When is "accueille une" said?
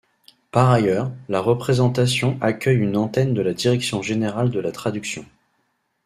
2.41-2.97